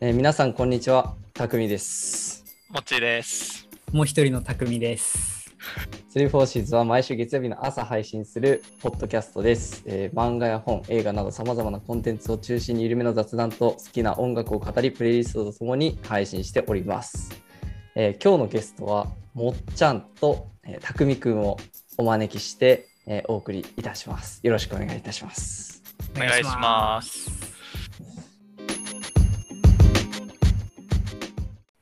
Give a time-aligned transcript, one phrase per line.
[0.00, 2.42] えー皆さんこんにちは、たくみです。
[2.70, 3.68] もっちーです。
[3.92, 5.54] もう一人の匠です。
[6.08, 9.82] スリーフォーシーズは毎週月曜日の朝配信するポッドキャストです。
[9.84, 17.30] えー漫画や本、映画など様々なコンテンツを中心に緩めの雑談と好きな音楽を語り、プレイリストとともに配信しております。
[17.94, 21.58] えー今日のゲストは、もっちゃんと、えーたくみくんを
[21.98, 24.40] お招きして、えーお送りいたします。
[24.42, 25.82] よろしくお願いいたします。
[26.16, 27.39] お願いします。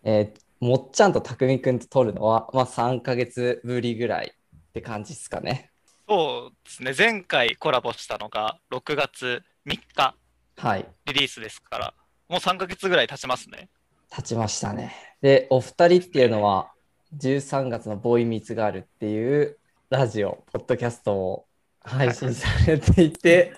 [0.04, 5.70] えーもっちゃんとたくみくんと撮るのは、まあ、3ヶ月ぶりぐらいって感じですかね。
[6.08, 10.14] そうですね、前回コラボしたのが6月3日
[10.56, 10.88] はい。
[11.06, 11.94] リリースですから、
[12.28, 13.68] もう3ヶ月ぐらい経ちますね。
[14.10, 14.92] 経ちましたね。
[15.20, 16.72] で、お二人っていうのは、
[17.16, 19.58] 13月のボーイミーツガールっていう
[19.90, 21.46] ラジオ、ポッドキャストを
[21.80, 23.52] 配信されていて、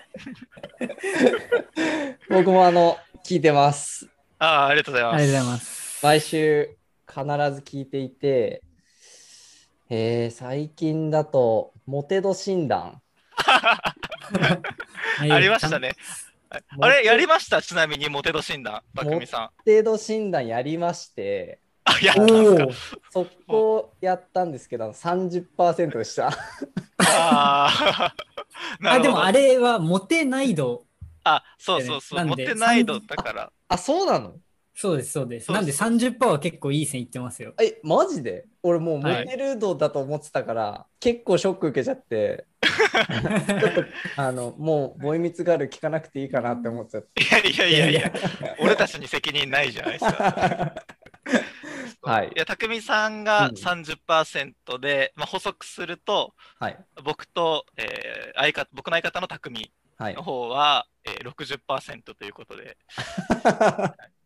[2.29, 4.07] 僕もあの、聞いてます。
[4.37, 5.15] ああ、ありがとうございます。
[5.15, 5.80] ありがとうございます。
[6.03, 8.61] 毎週必ず聞いていて、
[9.89, 13.01] えー最近だと、モテ度診断。
[13.35, 13.93] は
[15.25, 15.79] いありました。
[15.79, 15.93] ね。
[16.79, 17.61] あれ、やりました？
[17.61, 19.41] ちなみにモテ度診断、たくみさん。
[19.43, 22.27] モテ度診断やりまして、あ、やったおん
[22.67, 23.01] ですか？
[23.09, 23.25] お。
[23.25, 26.27] 速攻やったんですけど、30%でした。
[26.29, 26.33] あ
[27.67, 28.15] あ、
[28.79, 30.85] るほどでもあれはモテない度。
[31.23, 32.25] あ、そうそうそう。
[32.25, 33.51] モテない度だから。
[33.67, 34.35] あ、そうなの？
[34.81, 35.51] そうです、そうです。
[35.51, 37.53] なんで30%は結構いい線いってますよ。
[37.61, 38.45] え、マジで？
[38.63, 43.83] 俺もうモはいテる度だと思ってたから、結構ショック受けちゃって、 ちょっと
[44.17, 47.23] あのもうボイミツガール聞かなくていいかなって思っちゃって。
[47.23, 48.13] いやいやいやいや、
[48.59, 50.75] 俺たちに責任ないじゃないですか。
[52.03, 56.77] はいいや、たくみさんがうん30%で、まあ、補足すると、はい。
[57.03, 60.23] 僕と、えー相方僕の相方の匠はいの。
[60.23, 62.77] 方は、えー、60%ということで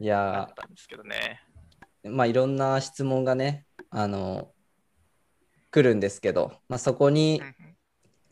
[0.00, 1.42] いあやったんですけどね。
[2.04, 4.52] ー、まあいろんな質問がね、あの、
[5.70, 7.42] 来るんですけど、まあ、そこに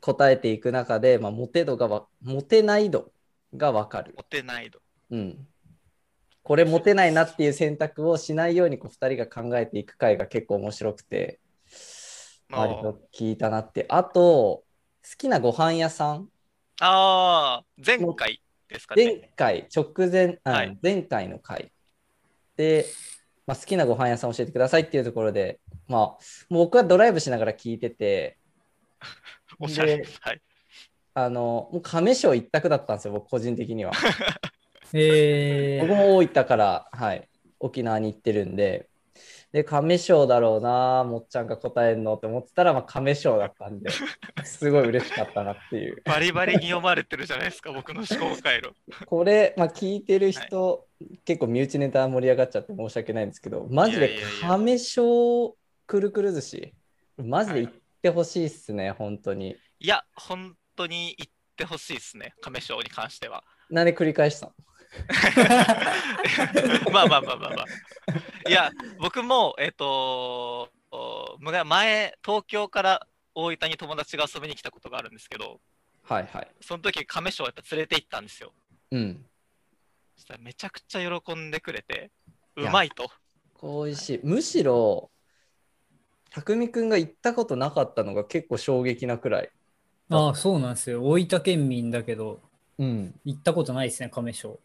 [0.01, 3.13] 答えていく中で、まあ、モテ度がわ、モテない度
[3.55, 4.15] がわかる。
[4.17, 4.81] モテない度。
[5.11, 5.47] うん。
[6.43, 11.41] これモテないなっていう選択をしないようにこう2人が考えていく回が結構面白くて、
[12.51, 13.87] 割と聞いたなって。
[13.89, 14.65] あと、好
[15.19, 16.29] きなご飯屋さん、
[16.81, 19.31] あー、前回ですか前ね。
[19.37, 21.73] 回、直前、あはい前回の回
[22.57, 22.87] で、
[23.47, 28.39] まあ、好きなご飯屋さん教えてくださいっていうところで、まあ、もう僕はドライブしながら聞いてて、
[29.61, 30.09] おしゃれで。
[30.21, 30.41] はい。
[31.15, 33.93] あの、もう亀賞一択だったんですよ、僕個人的には。
[34.93, 37.29] えー、僕も大分から、はい、
[37.61, 38.89] 沖縄に行ってるんで、
[39.53, 43.91] で、亀賞だろうな、もっちゃんが答えるのって思ってたら、まあ、亀賞だったんで、
[44.45, 46.03] すごい嬉しかったなっていう。
[46.05, 48.73] バリバリに読まれてるじゃないですか、僕の思考回路。
[49.07, 50.87] これ、まあ、聞いてる人、
[51.25, 56.75] 結構身内ネタ盛り上がっちゃって申し訳ないんですけど、マジで亀賞くるくる寿司、
[57.17, 59.57] マジで行ってほしいっすね、本当に。
[59.79, 63.45] いや、本当に言ってほしいですね、亀賞に関しては。
[63.71, 64.53] なんで繰り返したの？
[66.93, 68.49] まあまあまあまあまあ。
[68.49, 75.61] いや、僕も、えっ、と、おむが前、東京から大分に友達が遊びに来たことがあるんですけど、
[76.03, 76.49] はいはい。
[76.61, 78.53] その時亀賞やっぱ連れて行ったんですよ。
[78.93, 79.27] うん。
[80.15, 82.11] そしたらめちゃくちゃ喜んでくれて、
[82.57, 83.11] いうやまいと。
[83.55, 84.21] こう美味しい。
[84.23, 85.11] むしろ、
[86.31, 89.51] 匠くんが行ったことなかったのが結構衝撃なくらい。
[90.11, 91.05] ああ、そうなんですよ。
[91.05, 92.41] 大分県民だけど、
[92.79, 93.15] うん。
[93.25, 94.61] 行ったことないですね、亀賞。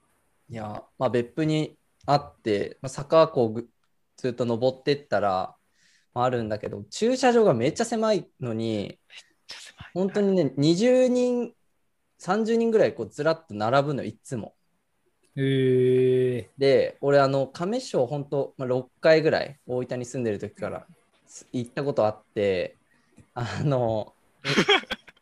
[0.51, 3.69] いや、まあ、別府にあって、まあ、坂こうぐ
[4.17, 5.56] ずっと登ってったら、
[6.13, 11.53] まあ、あるんだけど、駐車場がめっちゃ狭いのに、めっちゃ狭い本当にね、20人、
[12.19, 14.53] 30人ぐらいこうずらっと並ぶの、いつも。
[15.38, 20.85] えで、俺、あの、亀賞、本当、まあ、6回ぐらい、大分に住んでる時から
[21.28, 22.75] す行ったことあって、
[23.33, 24.13] あの、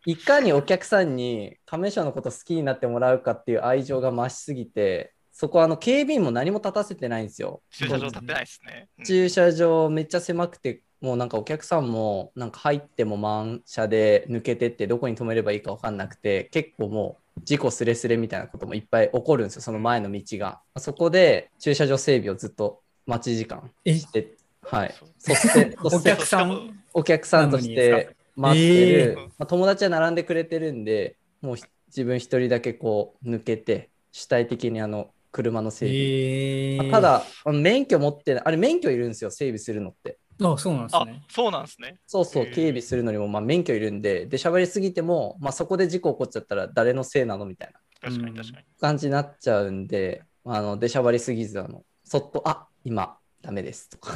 [0.07, 7.61] いかにお客さんに亀賞のこと好きになってもらうかっていう愛情が増しすぎて、そこ、あの、警備員も何も立たせてないんですよ。
[7.71, 8.89] 駐車場立ってないですね。
[8.97, 20.59] うん駐車場めっちゃ狭くて、もうなんかお客さんもなんか入っても満車で抜けてってどこに止めればいいか分かんなくて、結構もう事故すれすれみたいなこともいっぱい起こるんですよ、その前の道が。
[20.77, 23.95] そこで駐車場整備をずっと待ち時間え？
[23.95, 24.95] して、はい。
[25.19, 26.83] そして、そ お客さん。
[26.93, 35.95] お客さんとして待ってる、えーまあ、友達は並んでくれてるんで、もうひ自分一人だけこう抜けて、主体的にあの車の整備。
[35.95, 40.17] えー、まあた、だ、免許持ってない、あれ免許いるんですよ、整備するのって。
[40.41, 41.23] あそうなんですあね。
[41.29, 41.99] そうなんですね。
[42.07, 48.65] そうそう、警備するのにもまあ免許いるんで、で、喋りすぎても、まあ、そこで事故起こっちゃったら誰のせいなのみたいな確かにうん確かに。
[48.79, 54.13] 感じになっちゃうんで、あの出しゃばりすぎず、あのそっと、あ今、ダメですとか、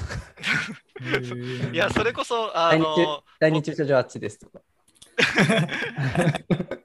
[1.71, 4.61] いや、それこそ、あ第二駐の、第二駐車場あっちですとか。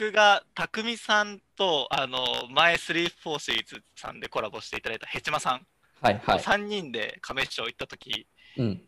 [0.00, 2.24] 僕が匠さんと、あの、
[2.54, 5.66] 前34シリーズさんでコラボしていただいたヘチマさん、
[6.00, 6.38] はいはい。
[6.38, 8.26] 3人で亀市長行った時
[8.56, 8.82] うん。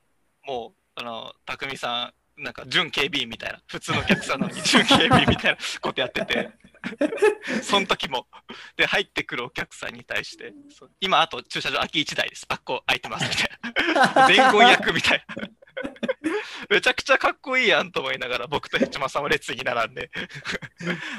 [0.46, 6.48] もう、あの、匠さん、なんか準警備員みたいな、普通のお客さんなのに 準警備員みたいなことやってて、
[7.62, 8.26] その時も、
[8.78, 10.54] で、入ってくるお客さんに対して、
[10.98, 15.36] 今、あと駐車場空き1台です、あっこ空いてますみたいな、伝言役みたいな。
[16.70, 20.10] めちゃくちゃかっこいいやんと思いながら、僕とヘッチマさんは列に並んで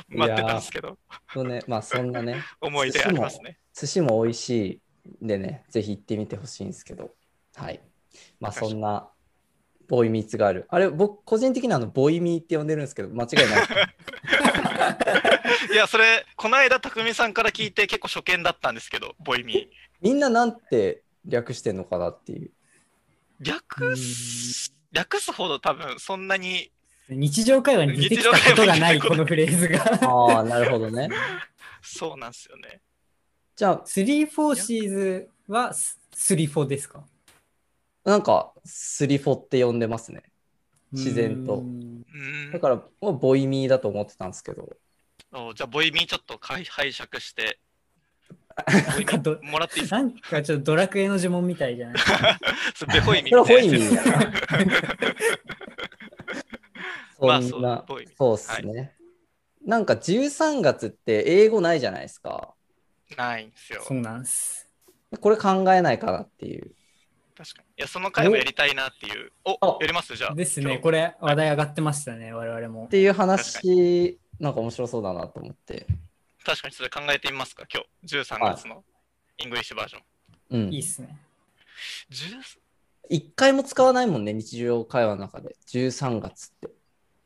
[0.09, 0.97] 待ってたんですけど、
[1.33, 3.57] そうね、まあそんなね、 思い出ありますね。
[3.73, 4.81] 寿司も美味し
[5.19, 7.13] いんでね、ぜひ行ってみてほしいんですけど、
[7.55, 7.81] はい。
[8.39, 9.09] まあそんな、
[9.87, 10.65] ボイミーツがある。
[10.69, 13.47] あれ、僕、個人的にはあのボイミーって呼んでるんですけど、間違いない。
[15.73, 19.67] いや、それ、この間、匠さんから聞いて結構初見だったんですけど、ボイミー。
[20.01, 22.51] みんななんて略してんのかなっていう。
[23.39, 26.71] 略す、略すほど多分そんなに、
[27.09, 29.83] 日常会話に出てきたことがない、このフレーズが。
[30.07, 31.09] ああ、なるほどね。
[31.81, 32.79] そうなんですよね。
[33.55, 35.73] じゃ3-4シーズは
[36.15, 37.03] 3-4ですか？
[38.05, 40.23] あ、なんか、スリフォって呼んでますね。
[40.91, 41.63] 自然と
[42.51, 44.77] だから、もうボイミーだと思ってたんですけど、
[45.31, 47.59] おじゃあ、ボイミーちょっと解拝借して、
[48.87, 51.95] なんかどーもらってなんかちょっとドラクエの呪文みたいじゃない？
[51.95, 52.39] ですか。
[52.75, 54.17] それベホイミそ れはホイーみたいな
[54.65, 54.87] ミな。
[57.27, 57.85] まあそんな、
[58.17, 58.95] そうっすね。
[59.65, 62.53] なんか13月って英語ないじゃないですか。
[63.17, 63.81] ないんですよ。
[63.87, 64.69] そうなんです。
[65.21, 66.73] これ考えないかなっていう。
[67.37, 67.67] 確かに。
[67.77, 69.31] いや、その回もやりたいなっていう。
[69.45, 70.15] おあやります？
[70.15, 70.35] じゃあ。
[70.35, 72.87] ですね、これ話題上がってましたね、我々もっ。
[72.89, 75.87] ていう話、なんか面白そうだなと思って。
[76.45, 78.15] 確かにそれ考えてみますか、今日。
[78.17, 78.83] 13月の
[79.37, 80.01] イングリッシュバージョン。
[80.51, 80.83] うんいいっ。
[80.83, 81.17] すね。
[82.11, 82.63] 13
[83.09, 85.55] 一回も使わないもんね、日常会話の中で。
[85.67, 86.69] 13月って。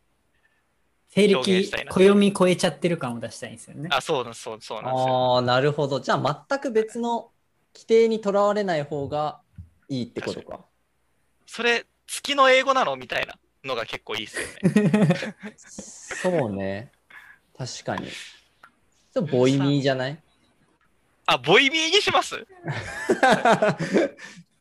[1.10, 3.90] 西暦暦超えちゃってる感を出したいんですよね。
[3.92, 5.34] あ、そうなんそうそうなんですよ。
[5.36, 6.00] ああ、なるほど。
[6.00, 7.32] じゃあ全く別の
[7.74, 9.42] 規定にとらわれない方が
[9.88, 10.60] いいってことか。
[11.48, 15.36] それ、月の英語なのみたいなのが結構いいですよね。
[15.58, 16.92] そうね。
[17.58, 18.08] 確かに。
[18.08, 20.22] ちょっとボイミーじゃない？
[21.26, 22.46] あ、ボイミーにします？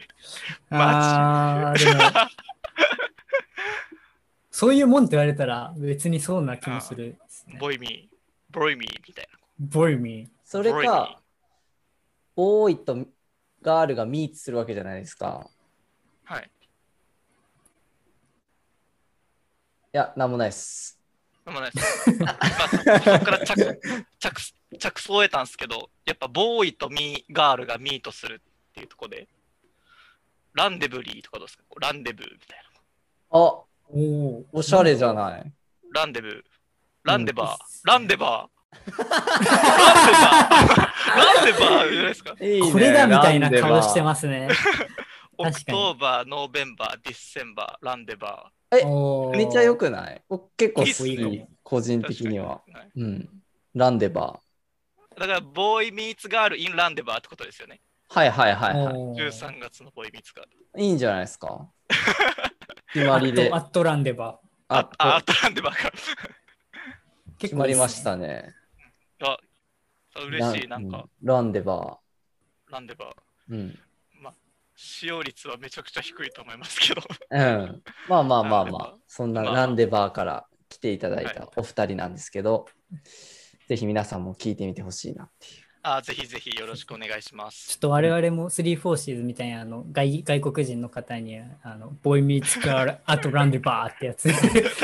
[0.69, 2.01] あー、でも、
[4.51, 7.17] そういうもんって言われたら別にそうな気もする
[7.47, 7.57] ね。
[7.59, 9.27] ボイミー、ボイミーみたい
[9.59, 11.21] ボイミそれか、
[12.35, 13.05] ボーイと
[13.61, 15.49] ガールがミーツするわけじゃないですか。
[16.29, 16.35] な。
[16.35, 16.49] はい。
[19.93, 20.99] いや、なんもないっす。
[21.45, 22.11] なんもないです。
[22.19, 23.55] まあ、そそこから着
[24.19, 24.41] 着
[24.77, 28.41] 着想を得たんですけど、やっぱボーイとミー、ガールがミートする
[28.71, 29.27] っていうところで、
[30.55, 31.63] ランデブリーとかどうですか？
[31.81, 32.59] ランデブーみたい
[33.31, 33.39] あ、ー。
[33.39, 35.43] おーおしゃれじゃない？
[35.43, 35.51] な。
[36.01, 36.41] ランデブー、
[37.03, 42.35] ランデバー、うんランデバなんでバーなんでバーじゃないですか？
[42.41, 44.03] いいねこれだみたいな顔してす。
[44.03, 44.49] ますね。
[45.37, 50.21] オクトーバー、 November、December、ランデバーめっちゃ良くない？
[50.29, 52.07] 僕結構好き、個人ー。
[52.07, 52.61] 的には。
[52.95, 53.29] うん。
[53.73, 54.39] ランデバ
[55.17, 57.81] だから、 Boy Meets Girl in ランデバーってことですよね。
[58.09, 58.19] ー。
[58.19, 58.93] はいはいはいはい。
[58.95, 60.81] おー13月の Boy Meets Girl。
[60.81, 61.69] いいんじゃないですか？
[62.93, 63.57] 決まりでア。
[63.57, 65.87] ットアットランデバあ、あ、ああとランデバーか。
[65.89, 65.91] ー。
[67.37, 68.53] 決まりましたね。
[69.21, 69.37] あ、
[70.27, 70.67] 嬉しい。
[70.67, 71.99] なんか、うんランデバ
[72.71, 73.53] ランデバー。
[73.53, 73.55] ー。
[73.55, 73.79] うん。
[74.77, 77.01] 使用率はめちゃくちゃ低いと思いますけど。
[77.29, 77.83] うん。
[78.09, 82.65] まあまあまあまあ、そんなまあランデバーから来ていただいはたお二人なんですけど、
[83.69, 85.64] ぜひ皆さんも聞いてみてほしいなっていう。
[85.87, 87.79] あ、ぜひぜひよろしくお願いしまちょっす。
[87.79, 94.33] と我々も3、4シーズみたいなあの外外国人の方にあのボーイミーツカーアットランデバーってやつ。
[94.33, 94.37] ちょ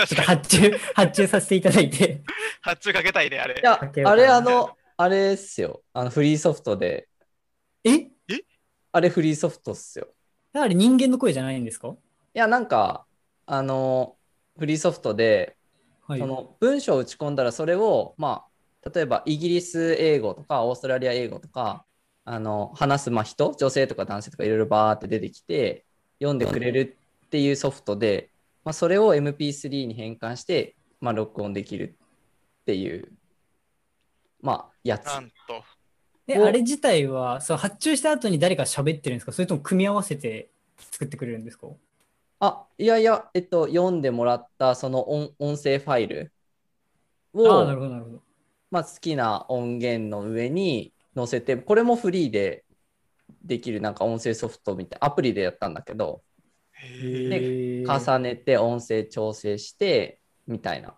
[0.03, 2.21] っと発注発注させていただいて。
[2.61, 3.55] 発注かけたいね、あれ。
[3.59, 3.63] い。
[3.63, 5.81] やあなれあの、あれっすよ。
[5.93, 7.07] あのフリーソフトで、
[7.83, 8.07] え？
[8.91, 10.07] あれフリーソフトっすよ。
[10.53, 11.87] やはり人間の声じゃないんですか？
[11.87, 11.95] い
[12.33, 13.05] や、なんか、
[13.47, 14.17] あの、
[14.59, 15.55] フリーソフトで、
[16.07, 16.19] はい。
[16.19, 18.50] その文章を打ち込んだらそれを、まあ、
[18.93, 21.85] 例えばイギリス英語とかオーストラリア英語とか
[22.25, 25.85] あの話すまあ人女性とか男性とかいろいろバーって出てきて
[26.19, 28.29] 読んでくれるっていうソフトで、
[28.63, 31.95] まあ、それを MP3 に変換して、まあ、録音できる
[32.61, 33.11] っていう、
[34.41, 35.05] まあ、やつ。
[35.05, 35.55] なんと。
[35.55, 35.63] お
[36.27, 39.31] えあれ自体はそう発注した後に誰か喋ってるんですか？
[39.33, 41.67] それとも組み合わせて作ってくれるんですか？
[42.39, 46.31] あいやいや、えっと、読んでもらったその音音声ファイル
[47.35, 48.21] ああなるを、ほどなるほど
[48.71, 52.63] まあ、好きな音源の上に載せて、これもフリーで
[53.43, 56.23] できるなんか音声ソフトみたいなアプリでやったんだけど、
[56.71, 60.95] へーへー重ねて音声調整してみたいな。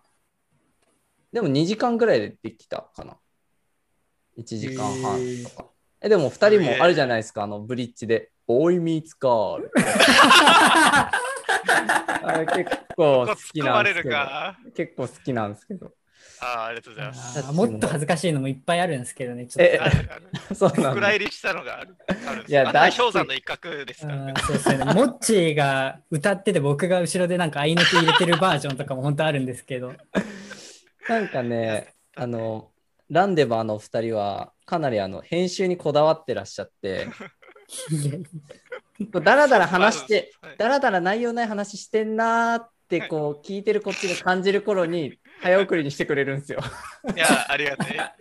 [1.32, 3.18] でも2時間ぐらいでできたかな。
[4.38, 5.68] 1時間半とか。
[6.00, 8.30] えでも2人もあるじゃないですか、あのブリッジで。
[8.46, 9.72] ボーイミーツカール。
[12.26, 14.16] あれ結構好きなんですけど。
[14.74, 15.92] 結構好きなんですけど。
[16.44, 17.52] あーありがとうございます。
[17.52, 19.80] もっと恥ずかしいのもいっぱいあるんですけどねちょっえ
[20.48, 21.18] とそうなんだ。
[21.18, 21.96] りしたのがある。
[22.08, 24.84] あるんですいや大氷山の一角ですからねそうですよね。
[24.94, 29.94] モッチーが歌ってて僕が後ろでなんか合いの手入れてるバージョンとかも本当あるんですけど。
[31.08, 32.70] なんかね、あの、
[33.10, 37.08] ランデバーのお二人はかなりあの編集にこだわってらっしゃって、
[39.12, 42.70] だらだら話してはい、だらだら内容ない話してんなーっ
[43.00, 46.60] てこう聞いてるこっちが感じる頃に早送りにしてくれるんですよ。
[47.14, 48.14] いや、ありがたい。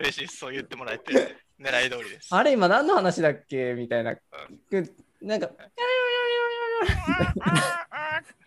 [0.00, 0.28] 嬉しい。
[0.28, 2.28] そう言ってもらえて、狙い通りです。
[2.34, 3.74] あれ今何の話だっけ？
[3.74, 4.16] みたいな。
[5.20, 5.50] なんか、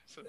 [0.06, 0.26] そう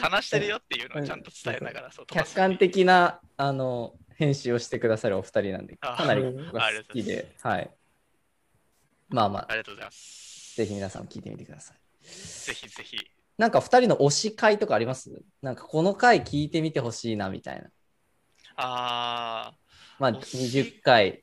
[0.00, 7.70] 話してるよっていうのをちゃんと伝えながら、そう客観的なあの編集をしてくださるお二人なんで、あかなり僕が好きで、はい。
[9.08, 10.56] まあまああ、りがとうございます。
[10.56, 11.76] ぜひ皆さん聞いてみてください。
[12.04, 12.98] ぜひぜひ。
[13.38, 15.22] なんか二人の推し会とかあります？
[15.40, 17.70] なんかこの回聞いてみてほしいなみたいな。
[18.56, 19.54] あ
[20.00, 21.22] まあ推し20回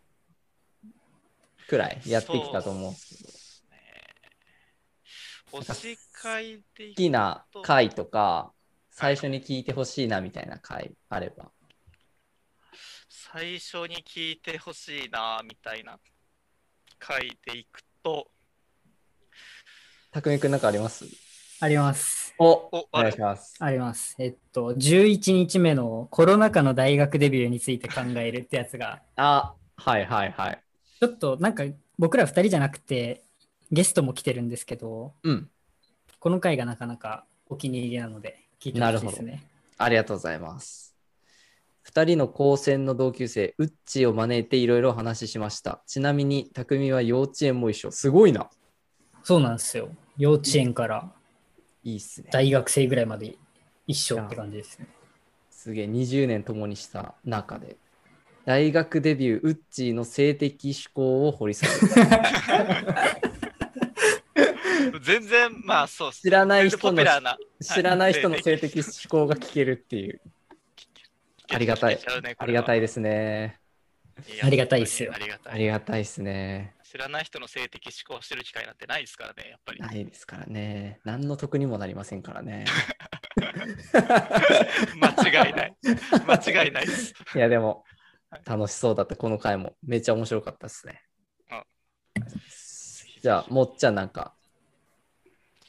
[1.67, 3.63] くらいやってきたと思うんです
[5.51, 5.60] けど。
[5.60, 8.53] ー、推し会で好きな回とか、
[8.91, 11.51] 最初に聞いてほしいなみたいな回あれば。
[13.10, 16.00] 最初に聞いてほしいな、みたいな
[16.98, 18.31] 回でいくと、
[20.12, 21.05] たくみくんなんかあります？
[21.65, 22.36] あります。
[22.38, 23.55] おおお願いします。
[23.60, 24.15] あります。
[24.19, 30.62] えっと、11日目のコロナ禍の大学デビューについて考えるってやつが、あ、はいはいはい。
[31.00, 31.63] ちょっとなんか
[31.98, 33.24] 僕ら2人じゃなくて
[33.72, 35.50] ゲストも来てるんですけど、うん。
[36.19, 39.48] この回がなかなかお気に入りなので聞いてほしいですね。
[39.79, 40.95] ありがとうございます。
[41.81, 45.81] 二人の高専の同級生、ウッチーを招いていろいろお話ししました。
[45.88, 47.89] ちなみに、匠は幼稚園も一緒。
[47.89, 48.51] すごいな。
[49.24, 49.89] そうなんですよ。
[50.17, 51.12] 幼稚園から
[51.86, 52.30] いいっすね。
[52.32, 53.36] 大学生ぐらいまで
[53.88, 54.88] 一緒って感じですね。
[55.51, 57.77] すげえ、20年共にした中で。
[58.44, 61.74] 大学デビュー、ウッチーの性的思考を掘り下げ
[62.06, 63.20] た。
[65.01, 67.04] 全然、まあそう知らない人の。
[67.62, 70.22] 知らない人の性的思考が聞けるっていう。
[71.51, 72.00] ありがたい
[72.38, 73.60] ありがたいでですね。
[74.44, 75.60] ありがたいっすよありがたあい。
[75.60, 76.75] りがたいですね。
[76.86, 79.80] 知らない人の性的思考をしてる機会なんてないですからね、やっぱり。
[79.80, 81.00] ないですからね。
[81.04, 82.65] 何の得にもなりませんからね。
[84.96, 85.75] 間違いない。
[86.27, 87.15] 間違いないです。
[87.36, 87.84] いや、でも、
[88.46, 89.75] 楽しそうだった、この回も。
[89.82, 91.01] めっちゃ面白かったですね
[91.50, 91.63] あ。
[93.20, 94.36] じゃあ、もっちゃんなんか。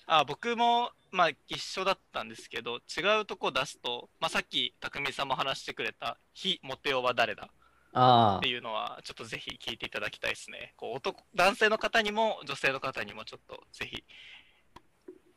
[0.07, 7.45] あ僕も、まあ一緒だったんですけど、違うとこ出すと、まあさっき匠さんも話してくれた、非モテ男は誰だ？
[7.45, 7.51] あ
[7.97, 10.75] っていうのは、ちょっとぜひ聞いていただきたいですね。
[10.77, 14.05] こう男男性の方にも女性の方にもちょっとぜひ、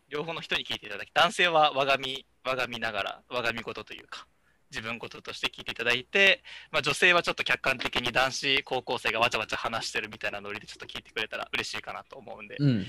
[0.09, 4.27] 両方の人に聞いていただき、男性は我が身、我が身ながら、我が身事というか、
[4.71, 12.63] 自分事として聞いていただいて、まあ、女性はちょっと客観的に男子高校生がわちゃわちゃ話してるみたいなノリでちょっと聞いてくれたら嬉しいかなと思うんで、あ。
[12.63, 12.85] うん。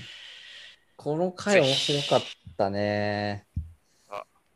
[0.95, 2.21] この回面白かっ
[2.57, 3.47] たね。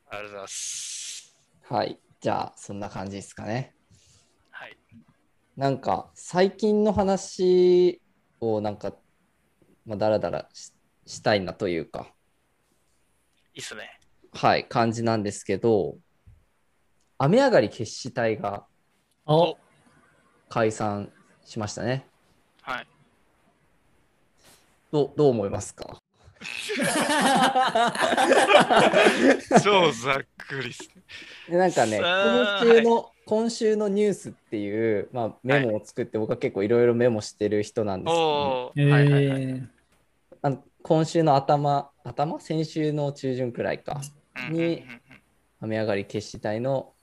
[0.08, 1.36] ありがとうございます。
[1.64, 2.00] はい。
[2.22, 3.75] じゃあ、そんな感じですかね。
[5.58, 5.70] はい。
[5.70, 8.02] なんか、最近の話
[8.40, 8.94] をなんか、
[9.86, 10.74] まあ、だらだらし
[11.08, 12.12] したいなというか、
[13.54, 14.00] いいっすね。
[14.34, 15.98] はい、感じなんですけど、
[17.18, 18.66] 雨上がり決死隊が
[19.26, 19.58] お
[20.50, 21.12] 解散
[21.46, 22.06] しましたね。
[22.62, 22.88] はい。
[24.92, 25.98] どうどう思いますか？
[29.64, 31.04] 超ざっくりっすね。
[31.50, 39.44] でなんかね、さあ今週の、今週のニュースっていう、まあ、メモを作って、僕は結構いろいろメモしてる人なんですけど、えおー、はいはいはい。
[39.44, 39.68] ー
[40.42, 42.40] あの今週の頭、頭？
[42.40, 44.02] 先週の中旬くらいか、
[44.50, 44.84] うんうんうんうん。
[45.62, 46.94] 雨上がり決死隊の、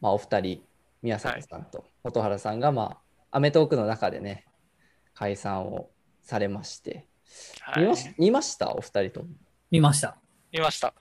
[0.00, 0.62] まあ、お二人、
[1.02, 2.98] 宮坂さんと蛍原さんが、ま
[3.30, 4.46] あ、アメトークの中でね、
[5.14, 5.90] 解散を
[6.22, 7.06] されまして、
[7.60, 7.84] はい。
[7.84, 8.74] 見まし見ました？
[8.74, 9.28] お二人とも。
[9.70, 10.16] 見ました。
[10.52, 10.88] 見ました。
[10.88, 10.92] あ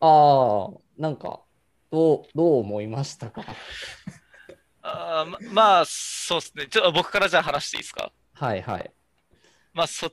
[0.00, 1.40] あ、なんか、
[1.90, 3.44] どう、どう思いましたか？
[4.82, 6.66] あーままあ、そうですね。
[6.66, 8.12] ちょっと僕からじゃあ話していいですか？
[8.34, 8.90] はいはい。
[9.74, 10.10] まあ、率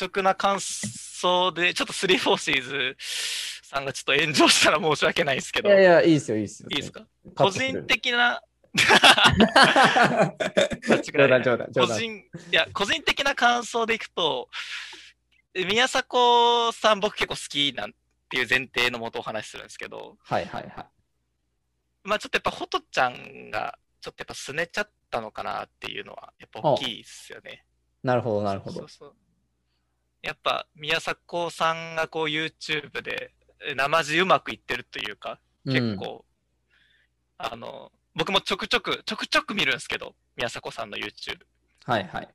[0.00, 6.68] 直な感想で、ちょっと3、4シーズさんがちょっと炎上したら申し訳ないですけど、いいやいや、いいですよ、いいですよ。
[6.70, 7.06] いですか？
[7.34, 8.42] 個人的な、
[11.12, 11.68] 冗談、冗談。
[11.72, 12.22] 個人、い
[12.52, 14.48] や、個人的な感想でいくと、
[15.54, 17.94] 宮迫さん僕結構好きなん
[18.28, 20.86] ていう前提のもとお話しするんですけど、はいはいはい。
[22.04, 27.64] まあちょっとやっぱホトちゃんがちょっとやっぱすねちゃったのかなっていうのはやっぱ大きいですよね。
[28.02, 28.88] なるほど、なるほどそう。
[28.88, 29.14] そう
[30.22, 33.32] やっぱ宮迫さんがこう YouTube で
[33.62, 36.24] え生地うまくいってるというか、結構、
[37.38, 41.34] あの、僕もちょくちょく、ちょくちょく見るんですけど、宮迫さんの YouTube。
[41.86, 41.92] うん。
[41.92, 42.28] はいはい。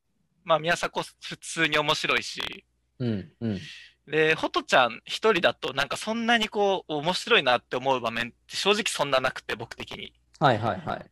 [0.44, 2.66] まあ宮迫普通に面白いし、
[3.00, 3.60] うんうん。
[4.08, 10.14] で、ホトちゃん一人だとなんかそんなにこう面白いなって思う場面って正直そんななくて僕的に。
[10.40, 11.06] はいはいはい。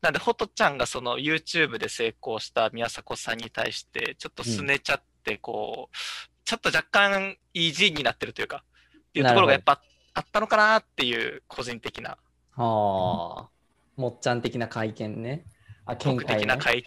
[0.00, 5.96] なんで、ホトちゃんがその YouTube で成功した宮迫さんに対して、ちょっとすねちゃって、こう、
[6.44, 8.64] ちょっと若干イージーになってるというか、
[9.08, 9.80] っていうところがやっぱ
[10.14, 12.18] あったのかなっていう個人的な、
[12.52, 13.48] はあ。
[13.96, 15.44] もっちゃん的な会見ね。
[15.84, 16.40] あ、見僕解、ね。
[16.42, 16.84] 的な見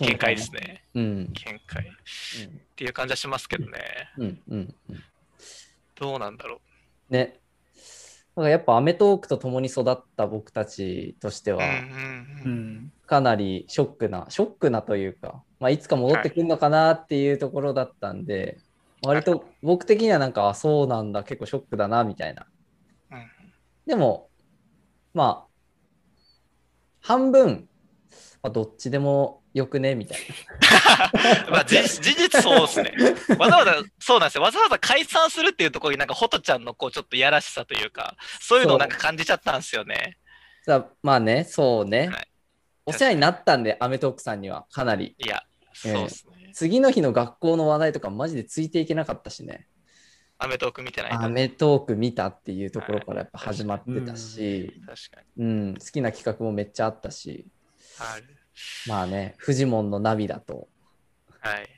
[0.00, 0.84] 見解ですね。
[0.94, 1.32] うん。
[1.32, 3.78] 見解っていう感じはしますけどね。
[4.16, 5.04] うんうんうん。
[5.94, 6.60] どうなんだろ
[7.10, 7.38] ね。
[8.34, 11.56] だからやっぱ『アメトーーク』と共に育った僕たちとしてう。
[11.56, 11.82] は、うんうんう
[12.44, 12.68] うん。
[12.86, 12.92] ん。
[13.06, 18.58] かなりショックな、ショックなというか、まあ、いつか戻ってくるのかなっていうところだったんで、
[19.02, 22.46] 割と僕的にはなんか、あそうなんだ、結構ショックだな、みたいな。
[23.10, 23.26] うん
[23.84, 24.30] でも、
[25.12, 25.52] まあ、
[27.00, 27.68] 半分、
[28.42, 30.18] まあ、どっちでもよくね、みたい
[31.50, 32.94] まあ、事事実そうですね。
[33.38, 34.42] わざわざ、そうなんですよ。
[34.42, 40.18] わざわざ解散するっていうところになんかホトちゃんのこうちょっとやらしさというか、そういうのをなんか感じちゃったんですよね。
[41.02, 42.08] まあね、そうね。
[42.08, 42.28] はい
[42.84, 45.14] お世話になったんで、アメトーークさんにはかなり。
[45.18, 46.50] いや、そうですね。
[46.52, 49.68] 次の日の学校の話題とかマジでついていけなかったしね。
[50.38, 57.44] アメトーク見てないアメトーク見たっていうところからやっぱ始まってたし、確かうん、好きな企画もめっちゃあったし、に。
[58.00, 58.41] ある。
[58.86, 60.68] まあね、フジモンの涙と、
[61.40, 61.68] はい。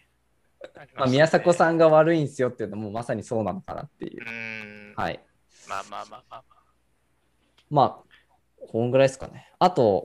[0.97, 1.55] まあ、宮迫ん。
[1.55, 5.01] さんが悪いんすよっていうのもまさにそうなのかなっていうう。
[5.01, 5.21] はい。
[5.69, 6.65] まあまあまあまあま
[7.71, 9.51] まあ、こんぐらいですかね。
[9.59, 10.05] あと、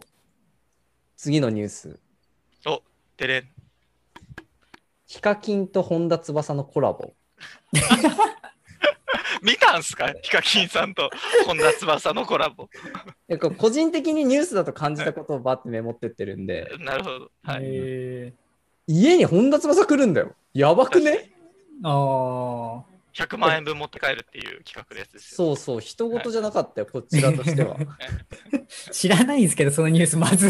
[1.15, 1.99] 次のニュース。
[2.65, 2.71] あ。
[2.71, 2.83] お、
[3.17, 3.49] てれん。
[5.05, 7.13] ヒカキンと本田翼のコラボ。
[9.41, 10.13] 見たんすか？
[10.21, 11.09] ヒカキンさんと
[11.45, 12.63] 本田翼のコラボ。
[12.63, 12.67] い
[13.27, 17.31] や個人的にニュースだと感じたことをバッてメモってってるんで、 なるほど。
[17.43, 17.61] はい。
[17.63, 18.33] え
[18.87, 20.35] 家に本田翼来るんだよ。
[20.53, 21.31] やばくね？
[21.83, 25.47] ー、あ100万円分持って帰るっていう企画ですよ。
[25.47, 27.77] そうそう、人事じゃなかったよ、こちらとしては。
[27.77, 27.87] ー
[28.91, 30.47] 知らないんですけど、そのニュースまず。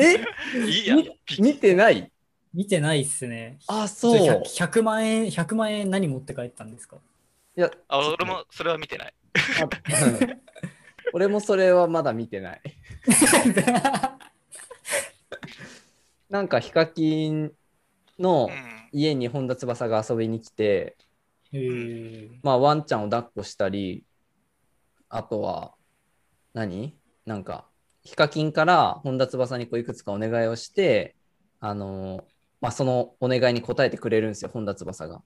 [0.00, 0.24] え？
[0.66, 0.96] いいや
[1.38, 2.10] 見てない？
[2.52, 3.58] 見てないっすね。
[3.66, 4.42] あ、そう。
[4.42, 6.96] 100 100万円、100万円何持って帰ったんですか？
[7.56, 9.14] いや、あ、俺もそれは見てない。
[11.12, 12.62] 俺もそれはまだ見てない。
[16.28, 17.52] なんかヒカキン
[18.18, 18.76] のうん。
[18.92, 20.96] 家に本田翼が遊びに来て、
[22.42, 24.04] まあ、ワンちゃんを抱っこしたり、
[25.08, 25.74] あとは
[26.54, 27.68] 何、なんか、
[28.04, 31.14] ヒカキンから本田翼にこういくつかお願いをして、
[31.60, 32.24] あの
[32.60, 35.22] まあ、そのお願いに応えてくれるんですよ、本田翼が。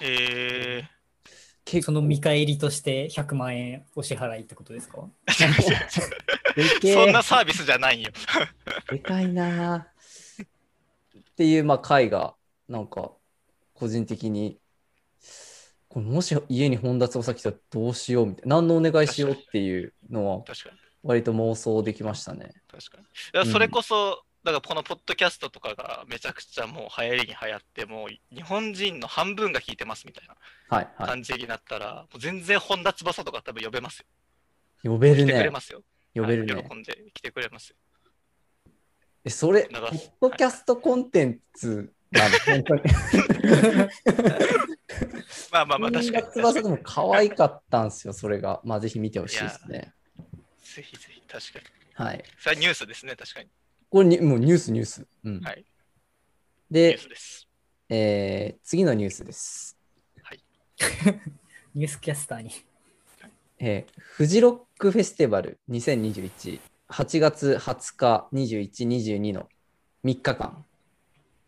[0.00, 0.93] えー、結
[1.82, 5.08] その見返りとして100万円お支払いってことですか？
[6.56, 8.10] でけえそんなサービスじゃないよ。
[8.90, 9.86] でかいなあっ
[11.36, 12.34] ていう、まあ、回が、
[12.68, 13.10] なんか、
[13.72, 14.58] 個人的に、
[15.88, 20.44] これもし家に本田翼来たらどうしようみたいな、何のお願いしようっていうのは。
[21.02, 22.52] 割と妄想できましたね。
[22.70, 22.98] 確か
[23.44, 23.50] に。
[23.52, 30.36] それこそ、だからこのポッドキャストとかがめちゃくちゃもう流行りに流行って、もう日本人の半分が聞いてますみたいな
[30.68, 34.06] はい、は感じになったら、もう全然本田翼とか多分呼べますよ。
[34.84, 34.88] い。
[34.88, 35.50] 呼べる来てくれね。
[35.50, 35.82] ますよ。
[36.14, 36.54] 呼べるね。
[36.54, 37.76] はい喜んで来てくれますよ。
[39.24, 42.82] え、それ、ポッドキャストコンテンツなの、本当に？
[45.50, 46.22] まあまあまあ、確かに。
[46.26, 48.60] 本田翼でも可愛かったんですよ、それが。
[48.64, 49.94] まあ、ぜひ見てほしいですね。
[50.62, 51.64] ぜひぜひ、確かに。
[51.94, 52.24] はい。
[52.38, 53.48] それはニュースですね、確かに。
[53.94, 55.06] これに、もうニュース、ニュース。
[55.22, 55.40] うん。
[55.40, 55.58] はい。
[55.58, 55.64] ニュ
[56.68, 57.48] でー、スです。
[57.88, 59.78] えー次のニュースです。
[61.76, 62.50] ニュースキャスターに。
[63.60, 69.48] えーフジロックフェスティバル2021、8月20日、21、22の
[70.02, 70.66] 3日間、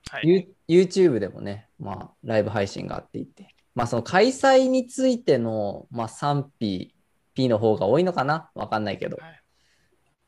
[0.08, 0.28] はい。
[0.28, 6.94] You- YouTube でもね、まあ、ライブ配信があっていて、まあ、その開催についての、まあ、賛否、
[7.34, 8.52] P の方が多いのかな？
[8.54, 9.35] わかんないけど、はい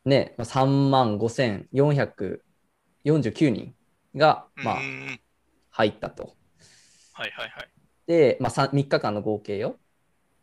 [0.05, 3.75] ね、まあ3万5449人
[4.15, 4.79] が、まあ
[5.71, 6.35] 入ったと。
[7.13, 7.71] はいはいはい。
[8.07, 9.71] で、まあ、3, 3日間の合計よ。
[9.71, 9.77] うん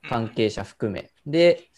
[0.07, 1.11] 関係者含め。
[1.25, 1.69] で、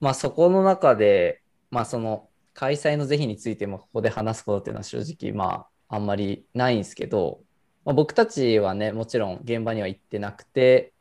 [0.00, 7.40] まあそこの中で、まあその開催の是非についてもここで話すことっていうのは正直まああんまりないんですけど、
[7.84, 10.92] まあ、僕たちはね、もちろん現場には行ってなくて、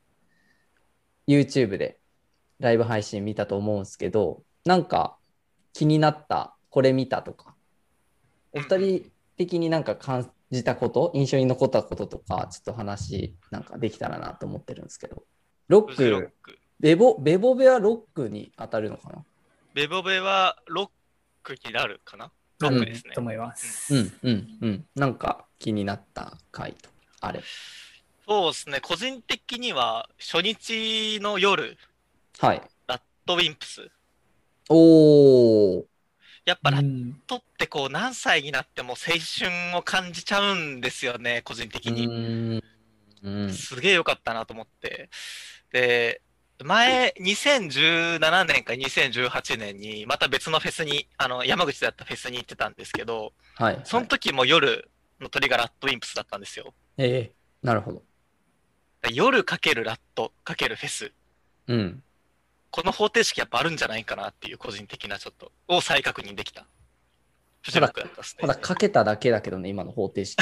[1.28, 2.00] YouTube で
[2.60, 5.18] ライブ配信見たと思うんですけど、なんか
[5.74, 7.56] 気になった、これ見たとか、
[8.52, 15.24] お二人的になんか感じたこと、印象に残ったこととか、ちょっと話なんかできたらなと思ってるんですけど。
[15.68, 16.60] ロッフジロック、ク。
[16.80, 19.24] ベボ、ベボベはロックに当たるのかな？
[19.74, 20.90] ベボベはロッ
[21.42, 22.32] クになるかな？
[22.60, 23.22] ロックですねと。
[23.22, 23.96] 思います。
[23.96, 24.86] うんうんうん。
[24.96, 26.90] なんか気になった回と、
[27.22, 27.42] あれ。
[28.28, 31.78] そうですね、個人的には初日の夜、
[32.40, 32.62] はい。
[32.88, 33.90] ラッドウィンプス。
[34.70, 35.84] おー。
[36.46, 42.62] やっぱラッうんドってこう何歳になっても青春を感じちゃうんですよね、個人的うに。
[43.54, 45.10] すげえ良かったなと思って。
[45.72, 46.22] で、
[46.64, 53.82] 前、2017年か2018年に、また別のフェスに、あの、山口でやったフェスに行ってたんですけど、はい。
[53.84, 56.74] その時も夜の鳥がラッドウィンプスだったんですよ。
[56.98, 58.04] ええなるほど。
[59.12, 61.12] 夜かけるラットかけるフェス。
[61.68, 62.04] うん。
[62.74, 66.66] この方程式やっぱあるんじゃないかなっていう個人的なちょっと、を再確認できた。
[67.62, 68.56] フジロックだったっすねただ。
[68.56, 70.36] かけただけだけどね、今の方程式。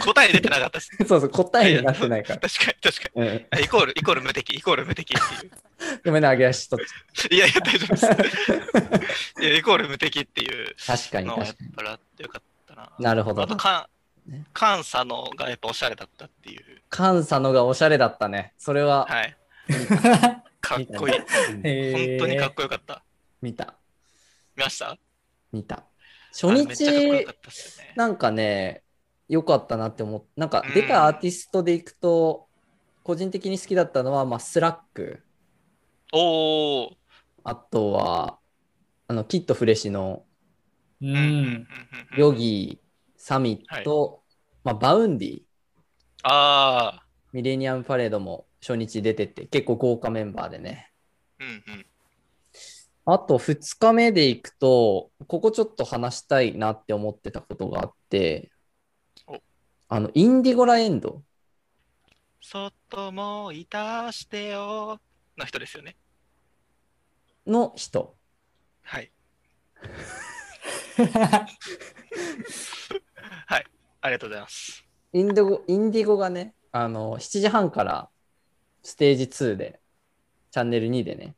[0.00, 0.90] 答え出てなかったです。
[1.06, 2.40] そうそう、答えになってないから。
[2.40, 3.28] 確かに確かうん。
[3.28, 3.46] に。
[3.62, 5.52] イコール、イコール無敵、イコール無敵っていう。
[6.04, 6.76] ごめんね、揚げ足と。
[7.30, 8.06] いやいや、大丈夫です。
[9.40, 11.52] いや、イコール無敵っていう確かに確かに。
[11.94, 12.92] ってよかったな。
[12.98, 13.88] なるほどあと、か
[14.26, 16.82] ねん、監査のがやっぱおしゃれだったっていう。
[16.94, 18.52] 監査のがおしゃれだったね。
[18.58, 19.37] それは、はい。
[20.60, 21.14] かっこいい。
[21.14, 23.04] 本当にかっこよかった。
[23.40, 23.78] 見た。
[24.56, 24.98] 見ました？
[25.52, 25.84] 見た。
[26.32, 27.92] 初あれめっちゃかっこよ日か、ったっすよね。
[27.96, 28.82] なんかね、
[29.28, 32.48] 良かったなって思っなんかうん出たアーティストでいくと、
[33.02, 35.22] 個人的に好きだったのは、まあ、スラック、
[36.12, 36.96] おー。
[37.44, 38.38] あとは、
[39.06, 40.24] あの、キッドフレッシュの
[41.00, 41.66] ううんうんうんん。
[42.16, 44.22] ヨギー、サミット、
[44.64, 45.42] まあ、バウンディ、
[46.24, 47.00] あ
[47.32, 50.90] ミレニアムパレードも初日出てて、結構豪華メンバーでね。
[51.40, 51.44] ー。
[51.44, 51.86] うんうん。
[53.10, 58.50] あと2日目で行くと、ここちょっと話したいなって思ってたことがあって
[59.26, 59.38] お、
[59.88, 61.22] あの、インディゴラエンド
[62.42, 65.00] そっともいたしてよ
[65.38, 65.96] の人ですよね。
[67.46, 68.14] の人。
[68.82, 69.10] はい。
[73.46, 73.66] はい。
[74.02, 74.84] ありがとうございます。
[75.14, 78.10] インディゴ、インディゴがね、あの、7時半から
[78.82, 79.80] ステージ2で、
[80.50, 81.34] チャンネル2でね、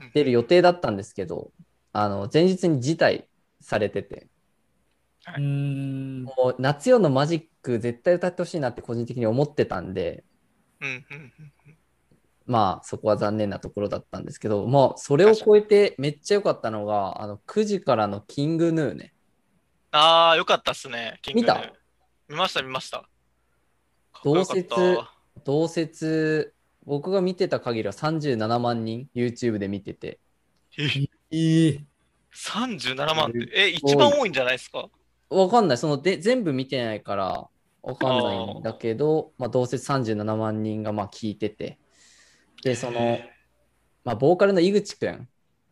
[0.00, 1.50] うん出る予定だったんですけど、
[1.92, 3.24] あの、前日に辞退
[3.60, 4.28] されてて、
[5.36, 6.22] うん。
[6.22, 10.24] もう夏夜のマジック絶対歌ってほしいなって個人的に思ってたんで、
[10.80, 11.32] うんうん
[11.66, 11.76] うん。
[12.46, 19.12] まあそこは残念なところだったんですけど、まあそれを超えてめっちゃ良かったのが、あの9時からのキングヌーね。
[19.90, 21.18] ああ、よかったっすね。
[21.22, 21.72] キングヌー見た？
[22.28, 23.08] 見ました、見ました。
[24.22, 24.44] 同
[25.44, 26.54] 同説、
[26.88, 30.18] 僕が見てた限りは37万人 YouTube で見てて。
[30.78, 30.84] え
[31.30, 31.84] ええ
[32.34, 34.88] 37万って、え、一番多いんじゃないですか？
[35.30, 35.78] わかんない。
[35.78, 37.48] そので全部見てないから
[37.82, 41.78] わかんないんだけど、まあ、同説37万人がまあ聞いてて。
[42.62, 43.30] で、その、へ
[44.04, 45.18] まあ、ボーカルの井口くんは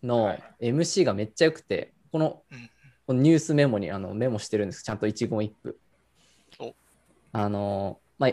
[0.02, 2.70] のい MC がめっちゃ良くて、このうん
[3.06, 4.82] このニュースメモにあのメモしてるんです。
[4.82, 5.78] ちゃんと一言一句
[6.58, 6.74] お。
[7.32, 8.32] あの、まあ、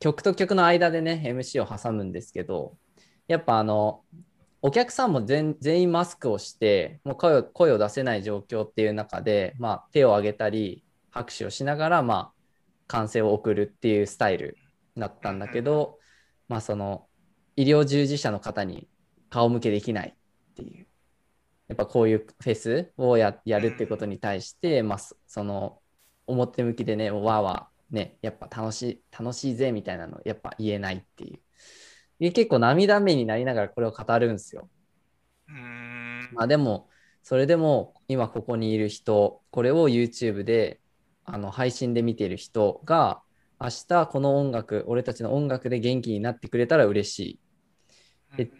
[0.00, 2.76] 曲と曲の間でね、MC を挟むんですけど、
[3.28, 4.02] やっぱあの、
[4.62, 12.32] お客さんも全員マスクをして、もう声を声を出せない状況っていう中で、まあ、手を挙げたり、拍手をしながら、まあ、
[12.86, 14.56] 歓声を送るっていうスタイル
[14.96, 15.98] だったんだけど、
[16.48, 17.06] まあ、その、
[17.56, 18.88] 医療従事者の方に
[19.28, 20.86] 顔向けできないっていう。
[21.68, 25.80] やっぱこういうフェスをやるってことに対して、まあ、その
[26.26, 31.40] 表向きでね、わーわーね、やっぱ楽しい、楽しいぜみたいなのやっぱ言えないっていう。
[32.18, 34.68] で結構涙目になりながらこれを語るんですよ。
[36.32, 36.88] まあでも、
[37.22, 40.80] それでも今ここにいる人、これを YouTube で
[41.24, 43.22] あの配信で見ている人が、
[43.60, 47.40] 明日この音楽、俺たちの音楽で元気になってくれたら嬉しい。
[48.36, 48.50] で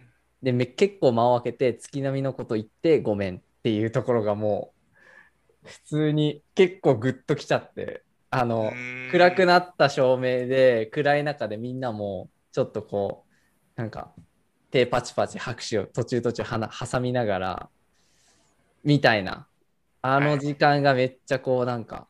[0.43, 4.73] で、め結構間を空けて月並みのこと言ってごめんっていうところがも
[5.65, 8.73] う、普通に結構グッときちゃって、あの、
[9.11, 13.25] 暗くななった照明で暗い中でみんなもちょっとこ
[13.77, 14.13] うなんか
[14.71, 17.71] 手パチパチ拍手を途中途中はな挟みながら
[18.85, 19.47] みたいな。
[20.03, 22.09] あの時間がめっちゃこうなんか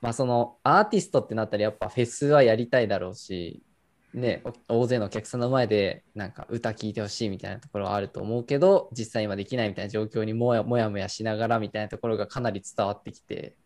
[0.00, 3.64] まあそのアーティストってなったらやっぱフェスはやりたいだろうし
[4.14, 13.56] ねお大勢のお客さんの前でなんか歌聴いてほしいみたいなところはあると思うけど実際今できないみたいな状況にもやもやもやしながらみたいなところがかなり伝わってきて。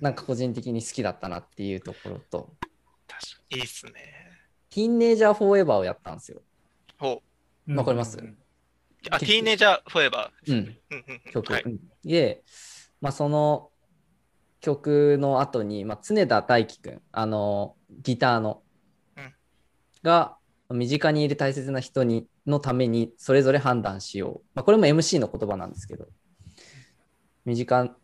[0.00, 2.54] なんか個人的に好きだったなっていうところと
[3.08, 3.92] 確かにいいっすね。
[4.70, 6.40] ティーンネイジャーフォーエバーをやったんですよ。
[6.98, 7.22] ほ
[7.68, 7.74] う。
[7.76, 8.18] わかります？
[8.18, 8.36] うん
[9.10, 10.52] あ、ティーネージャーフォーエバー。
[10.52, 10.78] うん、
[11.32, 11.52] 曲。
[11.52, 12.42] はいうんで、
[13.00, 13.70] まあ、その
[14.60, 18.62] 曲の後に、まあ、常田大輝くん、あの、ギターの、
[19.16, 19.34] うん
[20.02, 20.36] が、
[20.70, 24.46] 身近にいる大切な人にのためにそれぞれ判断しよう。
[24.54, 26.06] まあ、これも MC の言葉なんですけど、
[27.44, 27.96] 身近、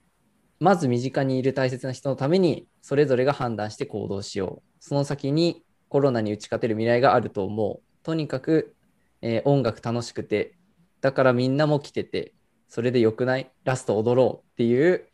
[0.60, 4.68] まず身近にいる大切な人のためにそれぞれが判断して行動しよう。
[4.80, 7.80] その先にコロナに打ち勝てる未来があると思う。
[8.02, 8.74] とにかく、
[9.22, 10.54] えー音楽楽しくて、
[11.00, 12.34] だからみんなも来てて、
[12.68, 13.50] それでよくない？
[13.64, 15.06] ラスト踊ろうっていう、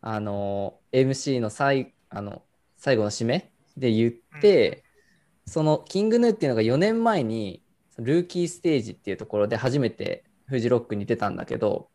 [0.00, 2.42] あの MC の最あの
[2.76, 4.84] 最後の締めで言って、
[5.46, 7.62] そのキングヌーっていうのが4年前に
[7.98, 11.88] ルーキーステージっていうところで初めてフジロックに出たんだけど、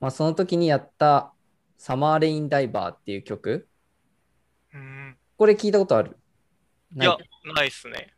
[0.00, 1.32] まあ、その時にやった
[1.84, 3.68] 「サマーレインダイバー」っていう曲。
[4.72, 5.18] うん。
[5.36, 6.16] これ聞いたことある？
[6.94, 7.08] ない？
[7.08, 8.14] いや、ないっすね。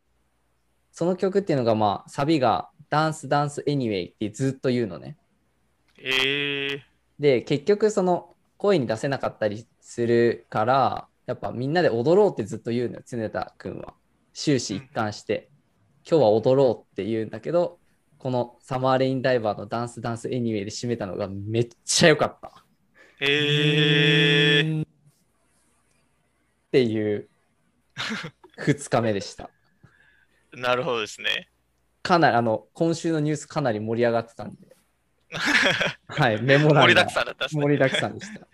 [0.93, 5.17] その曲っていうのがまあサビが「ダンスダンスエニウェイ」ってずっと言うのね。
[5.99, 6.83] ええ
[7.19, 13.95] で結局その声に出せなかったりするからやっぱみんなで踊ろうってずっと言うのよ常田君は。
[14.33, 15.49] 終始一貫して、
[16.09, 17.81] 今日は踊ろうって言うんだけど
[18.19, 22.63] このサマーレインダイバーのダンスダンスエニウェイで締めたのがめっちゃ良かった
[23.21, 24.87] っええ
[26.71, 27.29] ていう
[28.59, 29.51] 2日目でした
[30.53, 31.49] なるほどですね。
[32.03, 34.77] かなりあの今週のニュースかなり盛り上がってたんで
[36.07, 37.51] はいメモ欄が盛りだくさんだったね。
[37.53, 38.47] 盛りだくさんでした。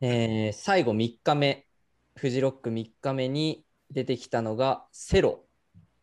[0.00, 1.66] えー最後3日目、
[2.16, 5.44] フジロック3日目に出てきたのがセロ。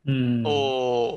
[0.05, 0.43] うん。
[0.45, 0.49] お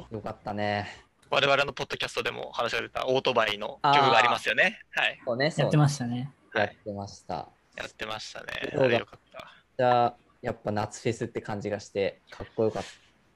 [0.02, 0.88] お、よかったね。
[1.34, 4.78] 我々のポッドキャストでも話が出たオートバイの曲がありますよね。
[4.92, 5.20] はい。
[5.26, 6.30] そうね、やってましたね。
[6.54, 7.34] やってました。
[7.76, 8.92] やってましたね。
[8.92, 9.50] よかった。
[9.76, 12.82] じゃあ、やっぱ夏フェスって感じがして、かっこよかっ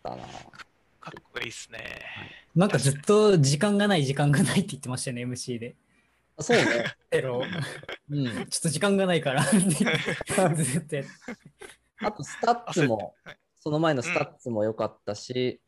[0.05, 0.19] たな。
[1.01, 1.81] かっこいいっすね。
[2.55, 5.75] なんかずっと時間がない時間がないって言ってましたよね、MC で。
[6.39, 6.65] そうね。
[7.11, 7.43] けど、
[8.11, 8.25] うん。
[8.27, 9.43] ちょっと時間がないから
[10.55, 11.05] ずっとやっ
[12.05, 15.61] あと、 STUTS もはい、その前の STUTS も良かったし、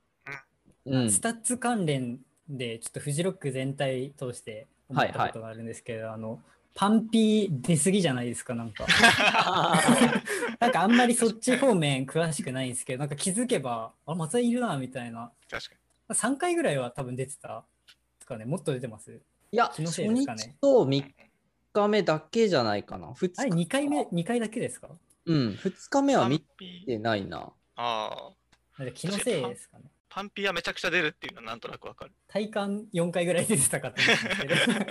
[0.87, 1.11] うん。
[1.11, 6.41] STUTS 関連でちょっとフジロック全体通して思ったことがあるんですけど、あの
[6.75, 8.87] PUNPEE 出過ぎじゃないですかなんか。
[10.61, 15.33] なんかあんまりそっち方面詳しくないんですけどなんか気づけばあまたいるなみたいな。
[15.51, 15.77] 確か
[16.11, 19.21] 3回ぐらいは多分出てたですかねもっと出てます？
[19.53, 20.43] いや、気の初せいですかね。
[20.43, 21.13] 日と3
[21.73, 23.09] 日目だけじゃないかな。
[23.09, 24.89] 2あれ日2回目2回だけですか？
[25.27, 27.53] うん、2日目は見ピてないな。
[27.77, 28.31] あ
[28.77, 32.13] あ気のせいですかねパンピはめちゃくちゃ出るっていうのはなんとなくわかる。
[32.27, 34.87] 体感4回ぐらい出てたかと思うんですけど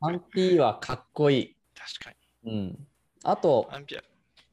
[0.00, 1.56] パンピーはかっこいい。
[1.74, 2.86] 確かうん。
[3.24, 4.02] あとに。、パンピは。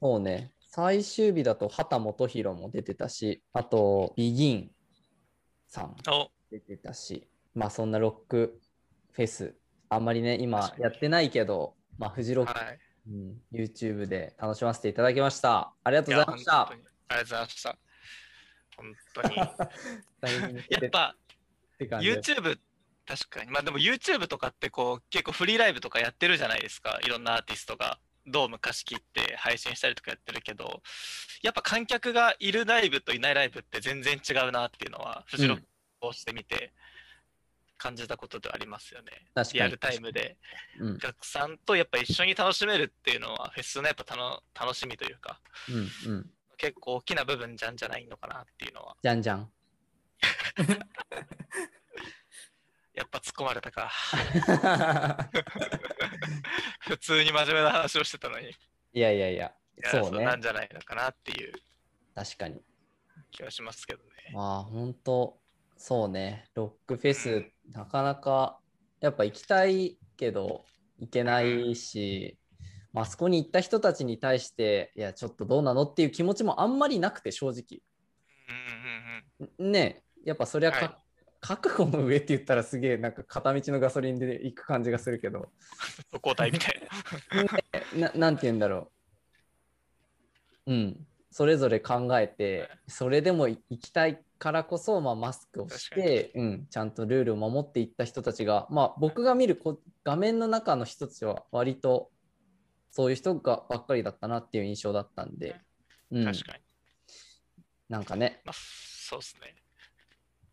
[0.00, 4.70] そうね、最終日だと畑基博も出てたし、あと、ビギン
[5.68, 8.60] さんお出てたし、まあそんなロック
[9.12, 9.54] フェス、
[9.88, 12.78] あんまりね、今やってないけど、まあフジロック、はい。
[13.08, 15.72] うん、YouTube で楽しませていただきました。
[15.82, 17.87] ありがとうございましたありがとうございました。
[18.78, 19.36] 本当に。
[20.70, 21.16] やっぱ
[21.80, 22.58] YouTube、
[23.06, 23.50] 確かに。
[23.50, 26.98] まあでも YouTube とかってこう結構フリーライブとかやってるじゃないですか。
[27.02, 30.82] いろんなアーティストがドーム貸し切って配信したりとかやってるけど、
[31.42, 35.64] やっぱ観客がいるライブといないライブって全然違うなっていうのは、フジロック
[36.00, 36.72] をしてみて
[37.78, 39.06] 感じたことではありますよね。
[39.54, 40.36] リアルタイムで
[40.78, 45.40] うんお客さんとやっぱ一緒に楽しめるっていうのはフェスのやっぱたの楽しみというか、
[46.06, 46.30] うんうん。
[46.58, 49.50] 結構大きな部分じゃんじゃないのかなっていうのは、じゃんじゃん。
[52.94, 53.90] やっぱ突っ込まれたか。
[56.80, 58.52] 普通に真面目な話をしてたのに、い
[58.92, 61.52] いやいやいや、やそうねなんじゃないのかなっていう
[62.14, 62.60] 確かに。
[63.30, 64.32] 気はしますけどね。
[64.32, 65.38] まあ本当
[65.76, 68.58] そうねロックフェスなかなか
[69.00, 70.64] やっぱ行きたいけど
[70.98, 72.36] 行けないし、
[72.92, 77.82] まあそこに行った人たちに対していやちょっとどうなのっていう気持ちもあんまりなくて正直。
[79.58, 80.96] ねやっぱそりゃか、はい。
[81.40, 85.38] 覚悟の上って言ったらすげえなんか片道のガソリンで行く感じがするけど。
[86.12, 86.20] うん。
[86.24, 86.82] 交代みたい
[87.94, 88.08] な。
[88.08, 88.90] ななんて言うんだろ
[90.66, 90.72] う。
[90.72, 91.06] うん。
[91.30, 102.10] それぞれ考えてそれでも行きたいからこそ、まあ、マスクをして、うん、ちゃんとルールを守っていった人たちが、まあ、僕が見るこ画面の中の人たちは割と
[102.90, 105.56] そういう人がばっかりだったなっていう印象だったんで、
[106.10, 106.62] うん、確かに。
[107.88, 108.40] なんかね。
[108.44, 109.54] まあ、そうですね。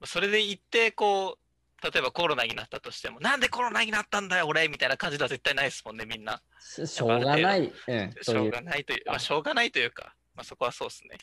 [0.06, 6.42] それで言って、こう、例えばコロナになったとしても、なんでコロナになったんだよ、俺みたいな感じでは絶対ないですもんね、みんな。
[6.60, 11.18] ししょうがない、うん、しょうがないという、まあ、しょうがないというか、まあ、そこはそうですね。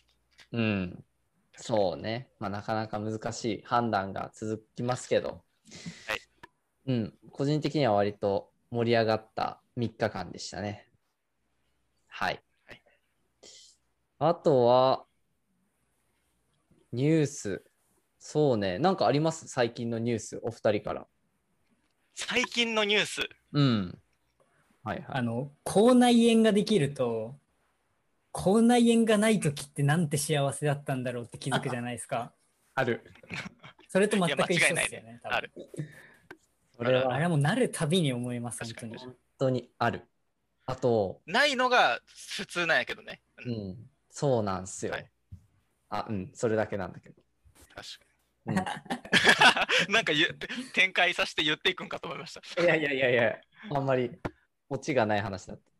[0.52, 1.04] うん、
[1.56, 6.20] そうね、まあ、なかなか難しい判断が続きますけど、はい。
[6.86, 10.88] うん、個人的には割と盛り上がった3日間でしたね。
[12.14, 12.42] はい。
[12.66, 12.82] はい
[14.18, 15.06] あとは、
[16.92, 17.64] ニュース。
[18.18, 19.48] そうね、なんかあります？
[19.48, 21.08] 最近のニュース、お二人から。
[22.14, 23.98] 最近のニュース、うん。
[24.84, 25.06] はいはい。
[25.08, 27.40] あの、口内炎ができると、
[28.30, 32.32] 口内炎がない時ってなんて幸せだったんだろうって気づくじゃないですか。
[32.74, 33.02] ある。
[33.88, 35.18] それと全く一緒ですよね。
[35.22, 35.52] 多分ある。
[36.76, 38.96] それはあれはもうなるたびに思います、本当に。
[38.98, 40.06] 本当にある。
[40.66, 42.00] あと、ないのが
[42.36, 43.20] 普通なんやけどね。
[43.44, 44.92] ううんん、そうなんすよ。
[44.92, 45.10] はい
[45.94, 47.22] あ、うん、それだけなんだけど。
[47.74, 47.88] 確
[48.46, 48.82] うんか
[49.86, 49.92] に。
[49.92, 52.62] なんか言って展開させて言っていくんかと思いました。
[52.62, 54.10] いやいやいやいや、あんまり
[54.70, 55.70] オチがない話だった。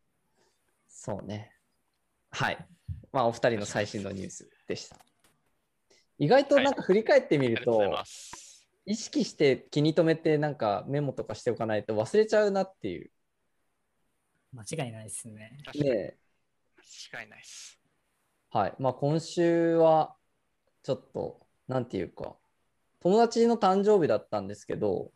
[0.87, 1.51] そうね。
[2.29, 2.67] はい。
[3.11, 5.03] まあ、お二人の最新のニュースでした。
[6.19, 8.67] 意外となんか振り返ってみると、ありがとうございます。
[8.85, 13.11] 意識して気に留めてなんかメモとかしておかないと忘れちゃうなっていう。
[14.53, 15.57] 間違いないですね。
[15.65, 16.17] 確かにね
[17.11, 17.79] 間違いないです。
[18.51, 18.75] はい。
[18.77, 20.15] まあ、今週は
[20.83, 22.35] ちょっと、なんていうか、
[22.99, 25.11] 友達の誕生日だったんですけど、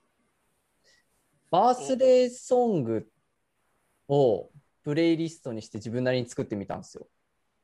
[1.51, 3.07] バースデーソング
[4.07, 4.49] を
[4.83, 7.07] プレイリストにして自分なりに作ってみたんですよ。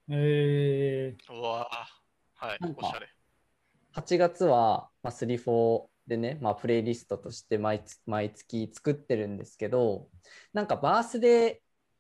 [0.10, 2.46] えうわぁ。
[2.46, 3.08] はいなん、かおしゃれ。
[3.94, 10.10] 8月は、まあ、3-4でね、まあ、プレイリストとして毎月毎月作ってるんですけど、
[10.52, 11.58] なんかバースデー、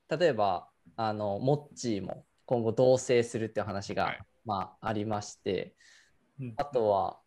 [0.09, 7.19] 例えば、あの、モッチーも今後同棲するっていう話が、はいまあ、ありまして、ー、あとは、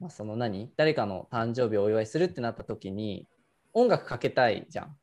[0.00, 0.72] まあ、その何？
[0.76, 3.26] 誰かの誕生日をお祝いするってなった時に、
[3.72, 4.96] 音楽かけたいじゃん。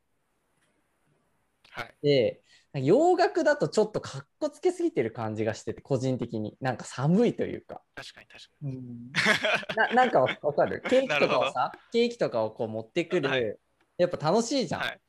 [1.70, 1.94] はい。
[2.02, 2.42] で、
[2.74, 6.56] 洋楽だとちょっとかっこつけすぎてる感じがしてて、個人的に。
[6.60, 7.82] なんか寒いというか。
[7.94, 9.12] 確かに確かうん
[9.76, 10.82] ななんかわわかる？
[10.88, 13.56] ケーキとかをさ、ケーキとかをこう持ってくる、はい
[13.98, 14.80] やっぱ楽しいじゃん。
[14.80, 14.86] に。
[14.86, 15.00] はい。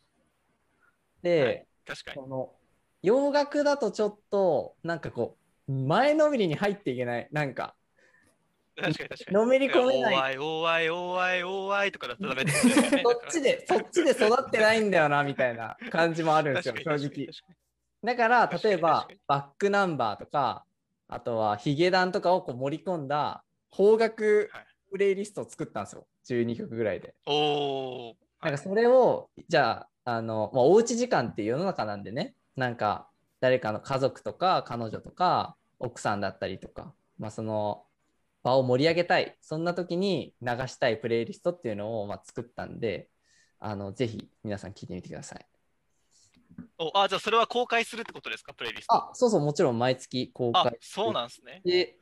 [1.21, 2.15] で、はい確かに。
[2.15, 2.51] その
[3.01, 7.27] 洋楽だとちょっとなんかこう前のめりに入っていけない。
[7.31, 7.75] なんか。
[8.75, 9.35] 確かに確かに。
[9.35, 10.15] のめり込めない。
[10.15, 13.03] おーいおーいおーいおーいとかだったらダメですよね。
[13.03, 17.27] そっちでそっちで育ってないんだよなみたいな感じもあるんですよ正直。
[18.03, 20.65] だから例えばバックナンバーとか
[21.07, 24.65] あとはヒゲダンとかをこう盛り込んだ邦楽はい。
[24.93, 26.05] プレイリストを作ったんですよ。
[26.29, 27.15] 12曲ぐらいで。
[27.25, 28.13] おー。
[28.43, 37.85] なんかそれを、じゃあ、あの、まあ、おうち時間っていう世の中なんでね、なんか誰かの家族とか彼女とか奥さんだったりとか、まあ、その
[38.43, 43.09] 場を盛り上げたい、そんな時に流したいプレイリストっていうのをまあ作ったんで、
[43.59, 45.45] あのぜひ皆さん聞いてみてください。
[46.77, 48.93] おあ、じゃあそれは公開するってことですか、プレイリスト。
[48.95, 50.77] あ、そうそう、もちろん毎月公あ開。
[50.81, 51.61] そうなんですね。
[51.63, 51.97] で、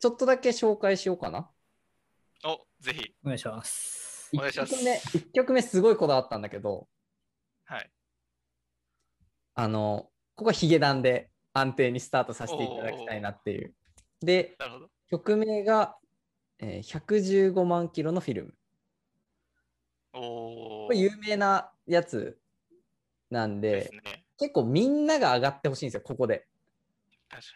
[0.00, 1.48] ちょっとだけ紹介しようかな。
[2.44, 3.14] お、ぜひ。
[3.24, 4.30] お願いします。
[4.34, 6.88] お願いします1曲目、一曲目すごいこだわったんだけど、
[7.64, 7.90] はい。
[9.54, 13.74] あの、ここはヒゲダンで安定にスタートさせていただきたいなっていう。
[14.20, 14.56] で。
[15.08, 15.96] 曲名が、
[16.58, 18.54] えー115万キロのフィルム。
[20.12, 20.92] おこお。
[20.92, 22.38] れ有名なやつ
[23.30, 24.24] なんで、ね。
[24.38, 26.46] 結構みんなが上がってほしいんですよ、ここで。
[27.28, 27.48] 確か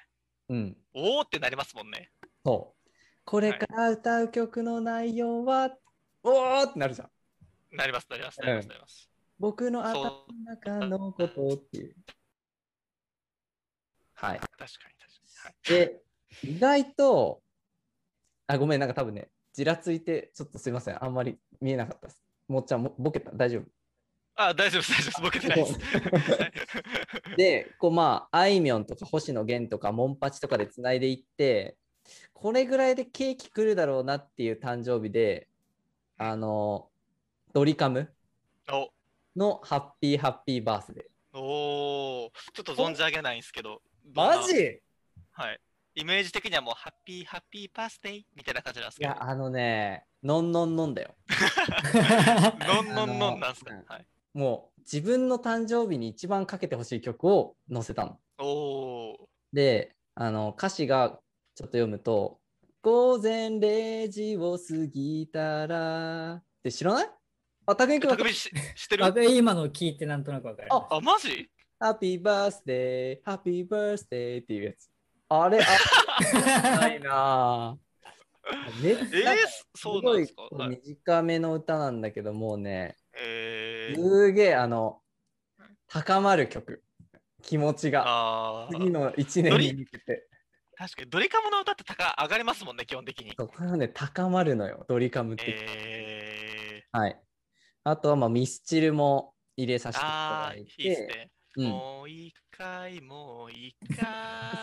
[0.50, 0.64] うん。
[0.66, 0.76] に。
[0.94, 2.10] おおってなりますもんね。
[2.44, 2.90] そう。
[3.24, 5.76] これから歌う曲の内容は、
[6.22, 7.10] おーってなるじゃん。
[7.76, 9.07] なります、なります、なります、なります。
[9.38, 11.94] 僕の頭その中のことっていう。
[14.14, 14.40] はい。
[14.40, 14.78] 確かに、確
[15.42, 15.76] かに。
[15.76, 15.86] はい。
[15.86, 16.02] で、
[16.44, 17.42] 意外と、
[18.46, 22.22] あ、ごめん、なんか多分ね、じらついて、ちょっとすいません、あんまり見えなかったです。
[22.48, 23.30] もっちゃん、もボケた？
[23.32, 23.62] 大丈夫？
[24.34, 25.22] あ、大丈夫です、大丈夫です。
[25.22, 25.72] ボケてないです。
[25.74, 26.52] はい
[27.36, 31.76] で、こうまあ、あいみょんとか星野源とかモンパチとかでつないでいって、
[32.32, 35.48] これぐらいでケーキ来るだろうなっていう誕生日で、
[36.16, 36.88] あの、
[37.52, 38.10] ドリカム？
[38.72, 38.88] お
[39.38, 41.38] のハッピーハッピーバースデー。
[41.38, 43.80] おおちょっと存じ上げないんですけど。
[44.04, 44.80] どマジ？
[45.30, 45.60] はい。
[45.94, 48.22] イメージ的にはもう、ハッピーハッピーバースデー？
[48.36, 49.22] みたいな感じなんですけどいや、。
[49.22, 51.14] あのね、のんのんのんだよ。
[52.66, 53.72] のんのんのんなんすか？
[53.86, 54.06] はい。
[54.34, 58.18] もう自分の誕生日に一番かけてほしい曲を載せたの。
[58.38, 58.44] お
[59.12, 61.20] おで、あの歌詞が
[61.54, 62.40] ちょっと読むと、
[62.82, 67.10] 午前0時を過ぎたら、って知らない？
[67.70, 68.16] あ、たくみくんー。
[68.16, 69.04] 匠し知ってる？
[69.04, 70.86] あ今の聞いてなんとなくわかります。
[70.90, 71.50] あ、マジ？
[71.78, 74.88] ハッピーバースデー、ハッピーバースデーっていうやつ。
[75.28, 75.66] あれ、あ、
[76.80, 78.82] ないなぁ。
[78.82, 79.34] めっえーちゃ、
[79.76, 80.48] そうなんですか？
[80.50, 80.80] ごいはい。
[80.82, 85.00] 短めの歌なんだけど、もうね、えー、すげえ、あの、
[85.88, 86.82] 高まる曲。
[87.42, 88.04] 気持ちが。
[88.06, 90.26] あー次の1年に向けて。
[90.76, 93.34] 確かにドリカムの歌って高上がりますもんね、基本的に。
[93.38, 95.44] そうこれはね、高まるのよ、ドリカムって。
[95.46, 97.20] えはい。
[97.90, 101.30] あとは、まあ、ミスチルも入れさー、せていただいて、ね。
[101.56, 104.06] うん、もう一回、もう一回。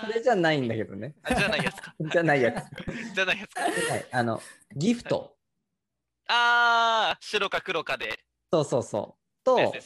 [0.07, 1.15] それじゃないんだけどね。
[1.23, 1.95] あ じゃないやつか。
[1.99, 3.15] じゃないやつ。
[3.15, 3.61] じゃないやつか。
[3.63, 4.41] はい、あの、
[4.76, 5.36] ギフト。
[6.28, 8.19] あー、白か黒かで。
[8.53, 9.43] そうそうそう。
[9.43, 9.82] と、ねはいあ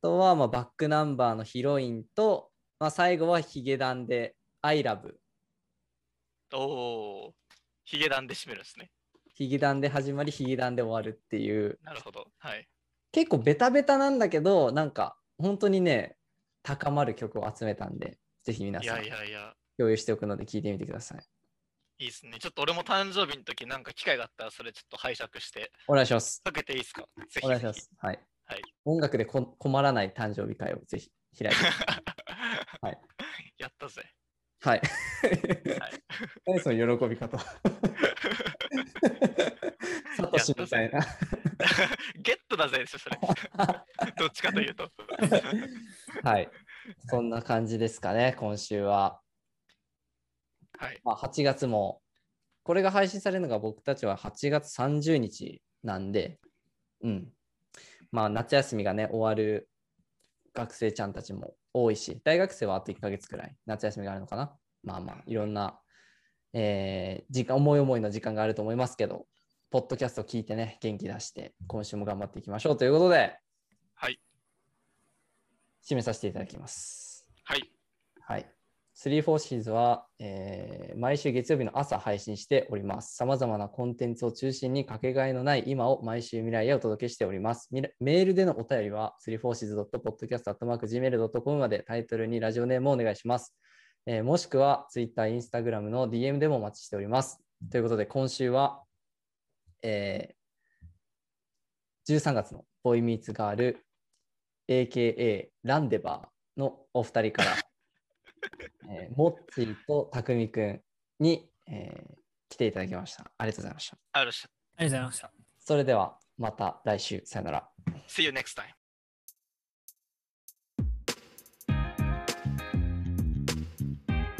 [0.00, 5.14] とは、まあ、バックナンバーのヒロインと、まあ、最後はヒゲダンで、I love。
[6.54, 7.32] おー、
[7.84, 8.90] ヒゲダンで締めるんですね。
[9.38, 12.26] ヒゲダンで始まり、ヒゲダンで終わるっていう、なるほど。
[12.38, 12.66] はい。
[13.12, 16.16] 結構ベタベタなんだけど、なんか、本当にね、
[16.64, 21.24] 高まる曲を集めたんで、ぜひ皆いやさんいやいや、共有しておくので聞いてみてください。
[22.00, 22.38] いいですね。
[22.40, 26.42] ちょっと俺も誕生日の時なんか機会があったらそれちょっと拝借してお願いします。
[26.42, 27.04] かけていいですか？
[27.44, 27.88] お願いします。
[27.98, 28.20] はい。
[28.46, 31.56] はい音楽でこ困らない誕生日会をぜひ開いて。
[32.82, 32.98] はい。
[33.58, 34.02] やったぜ。
[34.60, 34.80] はい。
[34.80, 36.02] はい、
[36.46, 37.38] 何その喜び方。
[40.16, 41.00] サトシみたいな。
[42.16, 43.18] ゲットだぜ、それ。
[44.18, 44.90] どっちかというと。
[46.22, 46.50] はい。
[47.08, 49.20] そんな感じですかね、今週は。
[50.78, 51.00] はい。
[51.04, 52.02] まあ、8月も、
[52.62, 56.38] これが配信されるのが僕たちは8月30日なんで、
[57.02, 57.32] うん。
[58.10, 59.68] まあ、夏休みがね、終わる
[60.54, 64.56] 学生ちゃんたちも多いし、大学生はあと1ヶ月くらい夏休みがあるのかな。
[64.82, 65.80] まあまあ、いろんな、
[66.52, 69.26] えー時間、思い思いの時間があると思いますけど、
[69.70, 73.38] ポッドキャスト聞いてね、元気出して、今週も頑張っていきましょうということで、
[73.94, 74.18] はい。
[75.86, 77.26] 締めさせていただきます。
[77.44, 77.70] はい。
[78.20, 78.50] はい。
[78.96, 83.14] 3 4シーズは、えー毎週月曜日の朝配信しております。
[83.14, 87.68] さまざまなコンテンツを中心にかけがえのない今を毎週未来へお届けしております。
[87.72, 93.56] メールでのお便りは 34seas.podcast.gmail.com までタイトルにラジオネームをお願いします。
[94.06, 97.40] えーもしくは Twitter、Instagram の DM でもお待ちしております。
[97.70, 98.82] ということで今週は、
[99.82, 100.38] えー
[102.10, 103.84] 13月のボーイミーツガール
[104.66, 107.54] AKA ランデバーのお二人から
[108.90, 110.82] えー、モッチーとたくみくん
[111.18, 112.18] に、えー
[112.50, 113.30] 来ていただきました。
[113.36, 113.98] ありがとうございました。
[114.22, 114.32] ありが
[114.78, 115.32] とうございました。
[115.58, 117.68] それではまた来週、さよなら。
[118.08, 118.77] See you next time.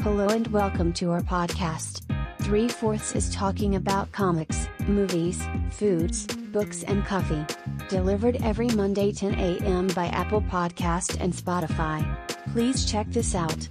[0.01, 2.03] Hello and welcome to our podcast.
[2.41, 7.45] Three Fourths is talking about comics, movies, foods, books, and coffee.
[7.89, 9.87] Delivered every Monday 10 a.m.
[9.87, 12.01] by Apple Podcast and Spotify.
[12.53, 13.67] Please check this out.